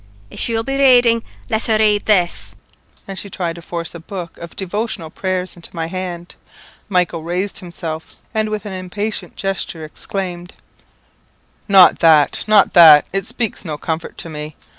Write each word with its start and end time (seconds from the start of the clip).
If 0.31 0.39
she 0.39 0.53
will 0.55 0.63
be 0.63 0.79
rading, 0.79 1.21
let 1.47 1.67
her 1.67 1.77
rade 1.77 2.07
this," 2.07 2.55
and 3.07 3.19
she 3.19 3.29
tried 3.29 3.53
to 3.57 3.61
force 3.61 3.93
a 3.93 3.99
book 3.99 4.35
of 4.39 4.55
devotional 4.55 5.11
prayers 5.11 5.55
into 5.55 5.69
my 5.75 5.85
hand. 5.85 6.33
Michael 6.89 7.21
raised 7.21 7.59
himself, 7.59 8.15
and 8.33 8.49
with 8.49 8.65
an 8.65 8.73
impatient 8.73 9.35
gesture 9.35 9.85
exclaimed 9.85 10.53
"Not 11.67 11.99
that 11.99 12.43
not 12.47 12.73
that! 12.73 13.05
It 13.13 13.27
speaks 13.27 13.63
no 13.63 13.77
comfort 13.77 14.17
to 14.17 14.29
me. 14.29 14.55